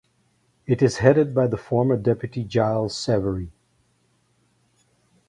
It 0.65 0.81
is 0.81 0.97
headed 0.97 1.35
by 1.35 1.45
the 1.45 1.57
former 1.57 1.95
deputy 1.95 2.43
Gilles 2.49 2.89
Savary. 2.97 3.51